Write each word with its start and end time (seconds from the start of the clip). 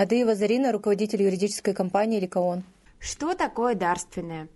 Адыева 0.00 0.34
Зарина, 0.34 0.72
руководитель 0.72 1.24
юридической 1.24 1.74
компании 1.74 2.18
«Ликаон». 2.20 2.64
Что 2.98 3.34
такое 3.34 3.74
дарственное? 3.74 4.48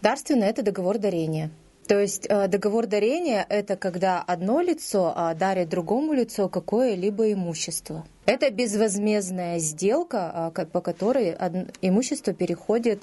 Дарственное– 0.00 0.48
это 0.50 0.62
договор 0.62 0.96
дарения. 0.96 1.50
То 1.86 2.00
есть 2.00 2.24
э, 2.26 2.48
договор 2.48 2.86
дарения– 2.86 3.44
это 3.50 3.76
когда 3.76 4.22
одно 4.22 4.62
лицо 4.62 5.12
а, 5.14 5.34
дарит 5.34 5.68
другому 5.68 6.14
лицу 6.14 6.48
какое-либо 6.48 7.30
имущество. 7.34 8.06
Это 8.24 8.50
безвозмездная 8.50 9.58
сделка, 9.58 10.30
а, 10.46 10.50
по 10.50 10.80
которой 10.80 11.36
имущество 11.82 12.32
переходит 12.32 13.02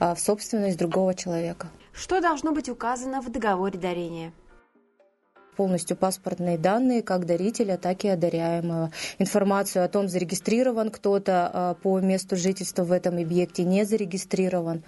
а, 0.00 0.16
в 0.16 0.18
собственность 0.18 0.76
другого 0.76 1.14
человека. 1.14 1.68
Что 1.92 2.20
должно 2.20 2.50
быть 2.50 2.68
указано 2.68 3.22
в 3.22 3.30
договоре 3.30 3.78
дарения? 3.78 4.32
Полностью 5.58 5.96
паспортные 5.96 6.56
данные 6.56 7.02
как 7.02 7.26
дарителя, 7.26 7.76
так 7.76 8.04
и 8.04 8.08
одаряемого. 8.08 8.92
Информацию 9.18 9.84
о 9.84 9.88
том, 9.88 10.08
зарегистрирован 10.08 10.90
кто-то 10.90 11.76
по 11.82 11.98
месту 11.98 12.36
жительства 12.36 12.84
в 12.84 12.92
этом 12.92 13.18
объекте, 13.18 13.64
не 13.64 13.84
зарегистрирован 13.84 14.84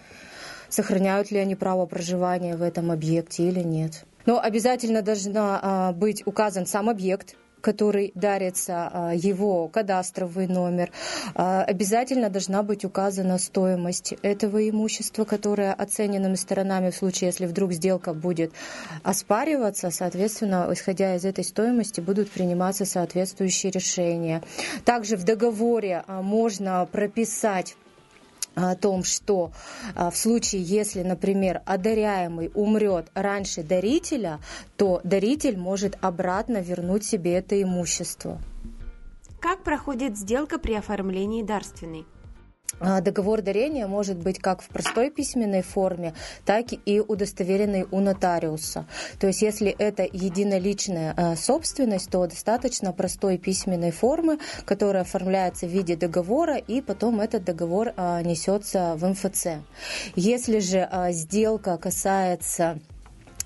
сохраняют 0.69 1.33
ли 1.33 1.38
они 1.38 1.56
право 1.56 1.84
проживания 1.87 2.56
в 2.56 2.62
этом 2.62 2.92
объекте 2.92 3.48
или 3.48 3.59
нет. 3.59 4.05
Но 4.25 4.38
обязательно 4.38 5.02
должна 5.02 5.59
а, 5.61 5.92
быть 5.92 6.25
указан 6.27 6.64
сам 6.64 6.89
объект, 6.89 7.34
который 7.60 8.12
дарится, 8.14 8.91
а, 8.92 9.12
его 9.14 9.69
кадастровый 9.69 10.46
номер. 10.46 10.91
А, 11.34 11.62
обязательно 11.62 12.30
должна 12.30 12.62
быть 12.62 12.84
указана 12.84 13.38
стоимость 13.38 14.14
этого 14.23 14.69
имущества, 14.69 15.24
которое 15.24 15.73
оцененными 15.73 16.34
сторонами 16.34 16.91
в 16.91 16.96
случае, 16.96 17.28
если 17.28 17.46
вдруг 17.46 17.73
сделка 17.73 18.14
будет 18.14 18.52
оспариваться, 19.02 19.91
соответственно, 19.91 20.69
исходя 20.73 21.16
из 21.16 21.24
этой 21.24 21.45
стоимости, 21.45 22.00
будут 22.00 22.30
приниматься 22.30 22.84
соответствующие 22.84 23.72
решения. 23.72 24.42
Также 24.84 25.16
в 25.16 25.24
договоре 25.24 26.05
можно 26.08 26.88
прописать 26.91 27.77
о 28.55 28.75
том, 28.75 29.05
что 29.05 29.53
а, 29.95 30.11
в 30.11 30.17
случае, 30.17 30.62
если, 30.62 31.03
например, 31.03 31.62
одаряемый 31.67 32.51
умрет 32.55 33.11
раньше 33.15 33.62
дарителя, 33.62 34.41
то 34.77 35.01
даритель 35.05 35.57
может 35.57 35.97
обратно 36.01 36.59
вернуть 36.59 37.05
себе 37.05 37.34
это 37.34 37.61
имущество. 37.61 38.39
Как 39.41 39.62
проходит 39.62 40.19
сделка 40.19 40.59
при 40.59 40.75
оформлении 40.75 41.42
дарственной? 41.42 42.05
А, 42.81 43.00
договор 43.00 43.42
дарения 43.42 43.86
может 43.86 44.17
быть 44.17 44.39
как 44.39 44.62
в 44.62 44.69
простой 44.69 45.11
письменной 45.11 45.62
форме, 45.62 46.14
так 46.47 46.67
и 46.73 47.00
удостоверенный 47.00 47.86
у 47.91 48.00
нотариуса. 48.00 48.86
То 49.19 49.27
есть, 49.27 49.42
если 49.42 49.70
это 49.70 50.03
единоличная 50.03 51.14
а, 51.17 51.36
собственность, 51.36 52.11
то 52.11 52.27
достаточно 52.27 52.92
простой 52.92 53.36
письменной 53.36 53.91
формы, 53.91 54.39
которая 54.64 55.03
оформляется 55.03 55.67
в 55.67 55.70
виде 55.70 55.95
договора, 55.95 56.56
и 56.56 56.81
потом 56.81 57.20
этот 57.20 57.45
договор 57.45 57.92
а, 57.97 58.23
несется 58.23 58.95
в 58.97 59.06
МФЦ. 59.06 59.47
Если 60.17 60.58
же 60.61 60.89
сделка 61.11 61.77
касается 61.77 62.78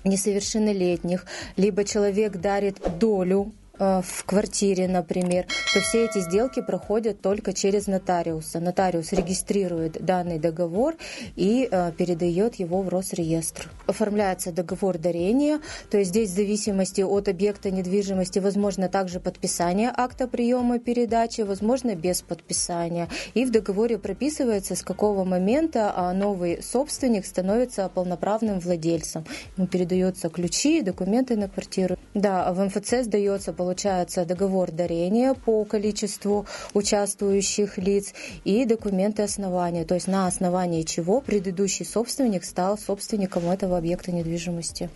несовершеннолетних, 0.05 1.25
либо 1.57 1.83
человек 1.83 2.37
дарит 2.37 2.79
долю 2.99 3.51
в 3.79 4.25
квартире, 4.25 4.87
например, 4.87 5.45
то 5.73 5.79
все 5.81 6.05
эти 6.05 6.19
сделки 6.19 6.61
проходят 6.61 7.21
только 7.21 7.53
через 7.53 7.87
нотариуса. 7.87 8.59
Нотариус 8.59 9.11
регистрирует 9.11 10.03
данный 10.03 10.39
договор 10.39 10.95
и 11.35 11.67
э, 11.69 11.91
передает 11.97 12.55
его 12.55 12.81
в 12.81 12.89
Росреестр. 12.89 13.69
Оформляется 13.87 14.51
договор 14.51 14.97
дарения, 14.97 15.59
то 15.89 15.97
есть 15.97 16.11
здесь 16.11 16.29
в 16.31 16.35
зависимости 16.35 17.01
от 17.01 17.27
объекта 17.27 17.71
недвижимости 17.71 18.39
возможно 18.39 18.89
также 18.89 19.19
подписание 19.19 19.91
акта 19.95 20.27
приема 20.27 20.79
передачи, 20.79 21.41
возможно 21.41 21.95
без 21.95 22.21
подписания. 22.21 23.09
И 23.33 23.45
в 23.45 23.51
договоре 23.51 23.97
прописывается, 23.97 24.75
с 24.75 24.83
какого 24.83 25.23
момента 25.23 25.91
а, 25.95 26.13
новый 26.13 26.61
собственник 26.61 27.25
становится 27.25 27.89
полноправным 27.89 28.59
владельцем. 28.59 29.25
Ему 29.57 29.67
передаются 29.67 30.29
ключи 30.29 30.81
документы 30.81 31.35
на 31.35 31.49
квартиру. 31.49 31.97
Да, 32.13 32.51
в 32.53 32.63
МФЦ 32.65 33.03
сдается 33.03 33.53
получается 33.65 34.25
договор 34.25 34.71
дарения 34.71 35.33
по 35.33 35.65
количеству 35.65 36.45
участвующих 36.75 37.79
лиц 37.79 38.13
и 38.43 38.63
документы 38.65 39.23
основания, 39.23 39.85
то 39.85 39.95
есть 39.95 40.07
на 40.07 40.27
основании 40.27 40.83
чего 40.83 41.19
предыдущий 41.19 41.83
собственник 41.83 42.43
стал 42.43 42.77
собственником 42.77 43.49
этого 43.49 43.75
объекта 43.79 44.11
недвижимости. 44.11 44.91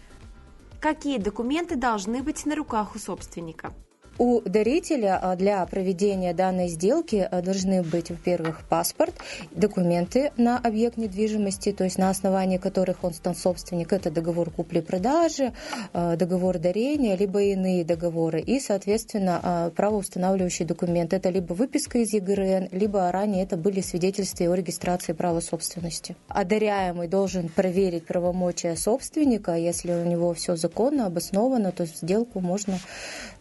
Какие 0.79 1.17
документы 1.17 1.77
должны 1.77 2.21
быть 2.21 2.45
на 2.45 2.55
руках 2.55 2.95
у 2.95 2.99
собственника? 2.99 3.73
У 4.19 4.41
дарителя 4.41 5.17
а, 5.21 5.37
для 5.37 5.65
проведения 5.65 6.33
данной 6.33 6.67
сделки 6.67 7.25
а, 7.31 7.41
должны 7.41 7.83
быть, 7.83 8.09
во-первых, 8.09 8.63
паспорт, 8.67 9.13
документы 9.51 10.33
на 10.35 10.57
объект 10.57 10.97
недвижимости, 10.97 11.71
то 11.71 11.85
есть 11.85 11.97
на 11.97 12.09
основании 12.09 12.57
которых 12.57 13.05
он 13.05 13.13
стал 13.13 13.33
собственник. 13.33 13.93
Это 13.93 14.11
договор 14.11 14.51
купли-продажи, 14.51 15.53
а, 15.93 16.17
договор 16.17 16.57
дарения, 16.59 17.15
либо 17.15 17.41
иные 17.41 17.85
договоры. 17.85 18.41
И, 18.41 18.59
соответственно, 18.59 19.71
правоустанавливающий 19.77 20.65
документ. 20.65 21.13
Это 21.13 21.29
либо 21.29 21.53
выписка 21.53 21.99
из 21.99 22.11
ЕГРН, 22.11 22.67
либо 22.73 23.09
ранее 23.13 23.43
это 23.43 23.55
были 23.55 23.79
свидетельства 23.79 24.51
о 24.51 24.53
регистрации 24.53 25.13
права 25.13 25.39
собственности. 25.39 26.17
Одаряемый 26.27 27.07
должен 27.07 27.47
проверить 27.47 28.05
правомочия 28.05 28.75
собственника. 28.75 29.55
Если 29.55 29.93
у 29.93 30.03
него 30.03 30.33
все 30.33 30.57
законно, 30.57 31.05
обосновано, 31.05 31.71
то 31.71 31.85
сделку 31.85 32.41
можно 32.41 32.79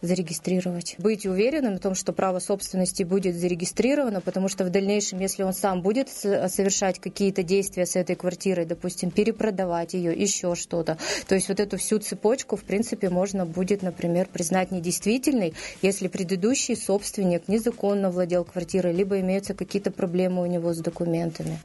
зарегистрировать 0.01 0.68
зарегистрировать. 0.69 0.95
Быть 0.99 1.25
уверенным 1.25 1.75
в 1.75 1.79
том, 1.79 1.95
что 1.95 2.13
право 2.13 2.39
собственности 2.39 3.03
будет 3.03 3.35
зарегистрировано, 3.35 4.21
потому 4.21 4.47
что 4.47 4.63
в 4.65 4.69
дальнейшем, 4.69 5.19
если 5.19 5.43
он 5.43 5.53
сам 5.53 5.81
будет 5.81 6.09
совершать 6.09 6.99
какие-то 6.99 7.43
действия 7.43 7.85
с 7.85 7.95
этой 7.95 8.15
квартирой, 8.15 8.65
допустим, 8.65 9.11
перепродавать 9.11 9.93
ее, 9.93 10.13
еще 10.13 10.55
что-то, 10.55 10.97
то 11.27 11.35
есть 11.35 11.49
вот 11.49 11.59
эту 11.59 11.77
всю 11.77 11.99
цепочку, 11.99 12.55
в 12.55 12.63
принципе, 12.63 13.09
можно 13.09 13.45
будет, 13.45 13.81
например, 13.81 14.27
признать 14.31 14.71
недействительной, 14.71 15.53
если 15.81 16.07
предыдущий 16.07 16.75
собственник 16.75 17.47
незаконно 17.47 18.11
владел 18.11 18.43
квартирой, 18.43 18.93
либо 18.93 19.19
имеются 19.19 19.53
какие-то 19.53 19.91
проблемы 19.91 20.41
у 20.41 20.45
него 20.45 20.73
с 20.73 20.79
документами. 20.79 21.59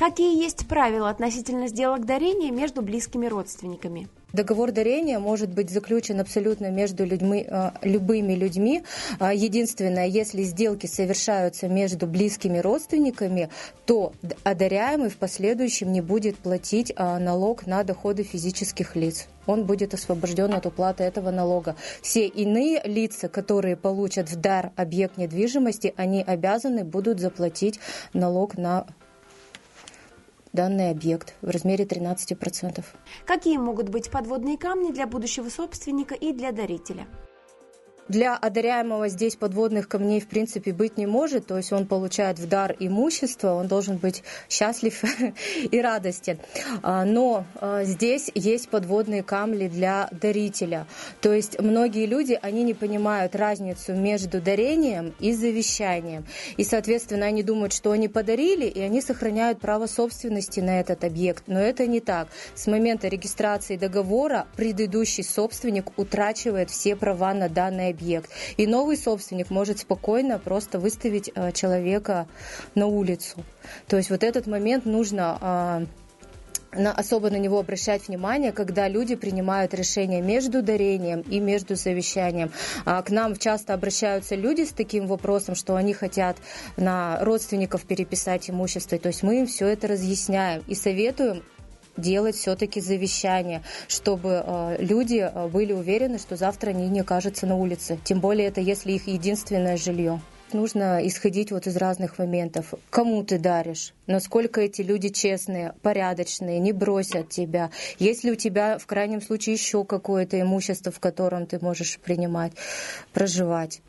Какие 0.00 0.42
есть 0.42 0.66
правила 0.66 1.10
относительно 1.10 1.68
сделок 1.68 2.06
дарения 2.06 2.50
между 2.50 2.80
близкими 2.80 3.26
родственниками? 3.26 4.08
Договор 4.32 4.72
дарения 4.72 5.18
может 5.18 5.50
быть 5.52 5.68
заключен 5.68 6.20
абсолютно 6.20 6.70
между 6.70 7.04
людьми, 7.04 7.44
э, 7.46 7.72
любыми 7.82 8.32
людьми. 8.32 8.82
А, 9.18 9.34
единственное, 9.34 10.06
если 10.06 10.42
сделки 10.44 10.86
совершаются 10.86 11.68
между 11.68 12.06
близкими 12.06 12.56
родственниками, 12.56 13.50
то 13.84 14.14
одаряемый 14.42 15.10
в 15.10 15.18
последующем 15.18 15.92
не 15.92 16.00
будет 16.00 16.38
платить 16.38 16.94
а, 16.96 17.18
налог 17.18 17.66
на 17.66 17.84
доходы 17.84 18.22
физических 18.22 18.96
лиц. 18.96 19.28
Он 19.46 19.66
будет 19.66 19.92
освобожден 19.92 20.54
от 20.54 20.64
уплаты 20.64 21.04
этого 21.04 21.30
налога. 21.30 21.76
Все 22.00 22.26
иные 22.26 22.80
лица, 22.84 23.28
которые 23.28 23.76
получат 23.76 24.30
в 24.30 24.36
дар 24.36 24.72
объект 24.76 25.18
недвижимости, 25.18 25.92
они 25.98 26.22
обязаны 26.22 26.84
будут 26.84 27.20
заплатить 27.20 27.80
налог 28.14 28.56
на 28.56 28.86
данный 30.52 30.90
объект 30.90 31.34
в 31.42 31.50
размере 31.50 31.84
13%. 31.84 32.84
Какие 33.26 33.58
могут 33.58 33.88
быть 33.88 34.10
подводные 34.10 34.58
камни 34.58 34.92
для 34.92 35.06
будущего 35.06 35.48
собственника 35.48 36.14
и 36.14 36.32
для 36.32 36.52
дарителя? 36.52 37.06
Для 38.10 38.34
одаряемого 38.34 39.08
здесь 39.08 39.36
подводных 39.36 39.86
камней 39.86 40.18
в 40.18 40.26
принципе 40.26 40.72
быть 40.72 40.98
не 40.98 41.06
может, 41.06 41.46
то 41.46 41.56
есть 41.56 41.72
он 41.72 41.86
получает 41.86 42.40
в 42.40 42.48
дар 42.48 42.74
имущество, 42.80 43.52
он 43.52 43.68
должен 43.68 43.98
быть 43.98 44.24
счастлив 44.48 45.04
и 45.70 45.80
радостен. 45.80 46.40
А, 46.82 47.04
но 47.04 47.44
а, 47.54 47.84
здесь 47.84 48.28
есть 48.34 48.68
подводные 48.68 49.22
камни 49.22 49.68
для 49.68 50.08
дарителя. 50.10 50.88
То 51.20 51.32
есть 51.32 51.60
многие 51.60 52.06
люди, 52.06 52.36
они 52.42 52.64
не 52.64 52.74
понимают 52.74 53.36
разницу 53.36 53.94
между 53.94 54.40
дарением 54.40 55.14
и 55.20 55.32
завещанием. 55.32 56.24
И, 56.56 56.64
соответственно, 56.64 57.26
они 57.26 57.44
думают, 57.44 57.72
что 57.72 57.92
они 57.92 58.08
подарили, 58.08 58.64
и 58.64 58.80
они 58.80 59.02
сохраняют 59.02 59.60
право 59.60 59.86
собственности 59.86 60.58
на 60.58 60.80
этот 60.80 61.04
объект. 61.04 61.44
Но 61.46 61.60
это 61.60 61.86
не 61.86 62.00
так. 62.00 62.26
С 62.56 62.66
момента 62.66 63.06
регистрации 63.06 63.76
договора 63.76 64.48
предыдущий 64.56 65.22
собственник 65.22 65.96
утрачивает 65.96 66.70
все 66.70 66.96
права 66.96 67.34
на 67.34 67.48
данный 67.48 67.90
объект 67.90 67.99
объект. 68.00 68.30
И 68.56 68.66
новый 68.66 68.96
собственник 68.96 69.50
может 69.50 69.80
спокойно 69.80 70.38
просто 70.38 70.78
выставить 70.78 71.30
э, 71.34 71.52
человека 71.52 72.26
на 72.74 72.86
улицу. 72.86 73.44
То 73.86 73.96
есть 73.96 74.10
вот 74.10 74.22
этот 74.22 74.46
момент 74.46 74.86
нужно 74.86 75.38
а, 75.40 75.82
на, 76.72 76.92
особо 76.92 77.30
на 77.30 77.36
него 77.36 77.58
обращать 77.58 78.08
внимание, 78.08 78.52
когда 78.52 78.88
люди 78.88 79.14
принимают 79.14 79.74
решения 79.74 80.20
между 80.20 80.62
дарением 80.62 81.20
и 81.20 81.40
между 81.40 81.74
завещанием. 81.76 82.50
А 82.84 83.02
к 83.02 83.10
нам 83.10 83.36
часто 83.36 83.74
обращаются 83.74 84.34
люди 84.34 84.62
с 84.64 84.72
таким 84.72 85.06
вопросом, 85.06 85.54
что 85.54 85.76
они 85.76 85.94
хотят 85.94 86.36
на 86.76 87.18
родственников 87.22 87.82
переписать 87.82 88.50
имущество. 88.50 88.98
То 88.98 89.08
есть 89.08 89.22
мы 89.22 89.40
им 89.40 89.46
все 89.46 89.66
это 89.66 89.88
разъясняем 89.88 90.62
и 90.66 90.74
советуем 90.74 91.42
делать 92.00 92.36
все-таки 92.36 92.80
завещание, 92.80 93.62
чтобы 93.88 94.42
э, 94.44 94.76
люди 94.80 95.30
э, 95.32 95.48
были 95.48 95.72
уверены, 95.72 96.18
что 96.18 96.36
завтра 96.36 96.70
они 96.70 96.88
не 96.88 97.00
окажутся 97.00 97.46
на 97.46 97.56
улице. 97.56 97.98
Тем 98.04 98.20
более 98.20 98.48
это 98.48 98.60
если 98.60 98.92
их 98.92 99.06
единственное 99.06 99.76
жилье. 99.76 100.20
нужно 100.52 101.06
исходить 101.06 101.52
вот 101.52 101.66
из 101.66 101.76
разных 101.76 102.18
моментов. 102.18 102.74
Кому 102.90 103.22
ты 103.24 103.38
даришь? 103.38 103.94
Насколько 104.06 104.60
эти 104.60 104.82
люди 104.82 105.08
честные, 105.08 105.74
порядочные, 105.82 106.58
не 106.58 106.72
бросят 106.72 107.28
тебя? 107.28 107.70
Есть 107.98 108.24
ли 108.24 108.32
у 108.32 108.34
тебя 108.34 108.78
в 108.78 108.86
крайнем 108.86 109.20
случае 109.22 109.54
еще 109.54 109.84
какое-то 109.84 110.40
имущество, 110.40 110.92
в 110.92 111.00
котором 111.00 111.46
ты 111.46 111.58
можешь 111.60 111.98
принимать, 111.98 112.52
проживать? 113.12 113.80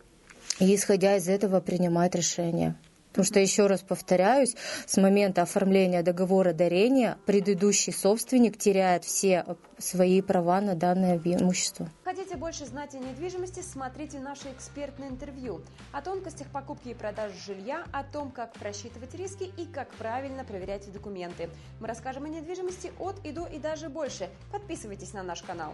И 0.60 0.76
исходя 0.76 1.16
из 1.18 1.28
этого 1.28 1.60
принимать 1.60 2.16
решение. 2.16 2.76
Потому 3.12 3.26
что, 3.26 3.40
еще 3.40 3.68
раз 3.68 3.82
повторяюсь, 3.82 4.56
с 4.86 4.98
момента 4.98 5.42
оформления 5.42 6.02
договора 6.02 6.54
дарения 6.54 7.18
предыдущий 7.26 7.94
собственник 7.94 8.58
теряет 8.58 9.04
все 9.04 9.46
свои 9.78 10.22
права 10.22 10.62
на 10.62 10.76
данное 10.76 11.18
имущество. 11.18 11.90
Хотите 12.04 12.38
больше 12.38 12.66
знать 12.66 12.96
о 12.96 13.00
недвижимости, 13.00 13.62
смотрите 13.62 14.20
наше 14.20 14.52
экспертное 14.52 15.10
интервью 15.10 15.62
о 15.92 16.02
тонкостях 16.02 16.48
покупки 16.48 16.90
и 16.90 16.94
продажи 16.94 17.36
жилья, 17.46 17.84
о 17.92 18.04
том, 18.04 18.32
как 18.32 18.54
просчитывать 18.54 19.14
риски 19.16 19.52
и 19.58 19.66
как 19.66 19.90
правильно 19.92 20.44
проверять 20.44 20.92
документы. 20.92 21.50
Мы 21.80 21.88
расскажем 21.88 22.26
о 22.26 22.30
недвижимости 22.30 22.92
от 23.00 23.16
и 23.26 23.32
до 23.32 23.46
и 23.46 23.60
даже 23.60 23.90
больше. 23.90 24.30
Подписывайтесь 24.52 25.14
на 25.14 25.24
наш 25.24 25.42
канал. 25.42 25.74